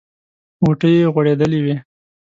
[0.63, 1.75] غوټۍ یې غوړېدلې وې.